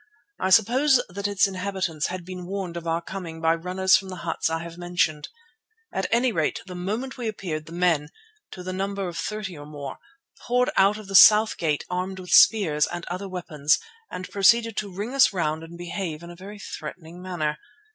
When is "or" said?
9.55-9.67